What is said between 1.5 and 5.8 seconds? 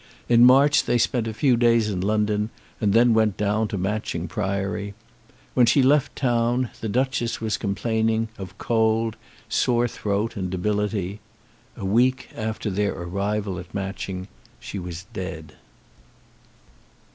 days in London, and then went down to Matching Priory. When